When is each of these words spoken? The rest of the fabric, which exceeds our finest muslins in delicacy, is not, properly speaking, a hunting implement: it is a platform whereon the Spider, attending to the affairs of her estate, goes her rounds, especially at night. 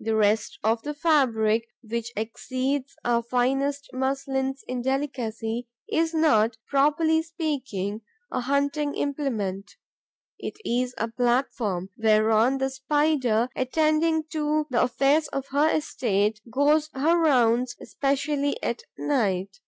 The 0.00 0.16
rest 0.16 0.58
of 0.64 0.80
the 0.80 0.94
fabric, 0.94 1.68
which 1.82 2.10
exceeds 2.16 2.96
our 3.04 3.22
finest 3.22 3.90
muslins 3.92 4.64
in 4.66 4.80
delicacy, 4.80 5.68
is 5.86 6.14
not, 6.14 6.56
properly 6.66 7.22
speaking, 7.22 8.00
a 8.32 8.40
hunting 8.40 8.94
implement: 8.94 9.72
it 10.38 10.56
is 10.64 10.94
a 10.96 11.08
platform 11.08 11.90
whereon 11.98 12.56
the 12.56 12.70
Spider, 12.70 13.50
attending 13.54 14.24
to 14.32 14.66
the 14.70 14.80
affairs 14.80 15.28
of 15.28 15.48
her 15.48 15.68
estate, 15.68 16.40
goes 16.50 16.88
her 16.94 17.18
rounds, 17.20 17.76
especially 17.78 18.56
at 18.62 18.84
night. 18.96 19.60